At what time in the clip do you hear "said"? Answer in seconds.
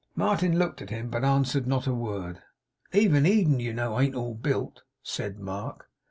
5.03-5.37